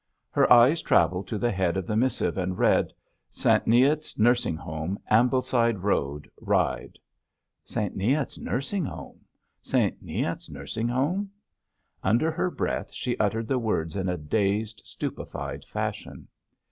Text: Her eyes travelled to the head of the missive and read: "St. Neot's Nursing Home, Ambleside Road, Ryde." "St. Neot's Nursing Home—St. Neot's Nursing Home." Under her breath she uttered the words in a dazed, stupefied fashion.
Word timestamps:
Her 0.31 0.51
eyes 0.51 0.81
travelled 0.81 1.27
to 1.27 1.37
the 1.37 1.51
head 1.51 1.77
of 1.77 1.85
the 1.85 1.95
missive 1.95 2.35
and 2.35 2.57
read: 2.57 2.91
"St. 3.29 3.67
Neot's 3.67 4.17
Nursing 4.17 4.55
Home, 4.55 4.97
Ambleside 5.11 5.83
Road, 5.83 6.27
Ryde." 6.41 6.97
"St. 7.65 7.95
Neot's 7.95 8.39
Nursing 8.39 8.83
Home—St. 8.85 10.01
Neot's 10.03 10.49
Nursing 10.49 10.87
Home." 10.87 11.29
Under 12.01 12.31
her 12.31 12.49
breath 12.49 12.89
she 12.91 13.15
uttered 13.19 13.47
the 13.47 13.59
words 13.59 13.95
in 13.95 14.09
a 14.09 14.17
dazed, 14.17 14.81
stupefied 14.85 15.65
fashion. 15.65 16.27